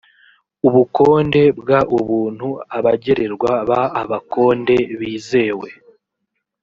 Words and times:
ubukonde 0.67 1.41
bw 1.59 1.69
ubuntu 1.99 2.47
abagererwa 2.77 3.51
b 3.69 3.71
abakonde 4.01 4.77
bizewe 4.99 5.69